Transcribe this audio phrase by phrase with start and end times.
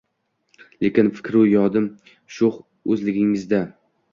[0.85, 1.91] Lekin fikru yodim
[2.39, 2.59] „sho‘x“
[3.05, 3.63] o‘g‘lingizda